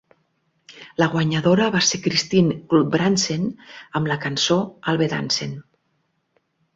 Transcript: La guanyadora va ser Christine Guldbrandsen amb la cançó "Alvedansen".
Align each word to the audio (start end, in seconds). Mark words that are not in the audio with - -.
La 1.01 1.07
guanyadora 1.15 1.67
va 1.75 1.81
ser 1.89 1.99
Christine 2.07 2.55
Guldbrandsen 2.71 3.43
amb 3.99 4.09
la 4.13 4.17
cançó 4.23 4.57
"Alvedansen". 4.95 5.53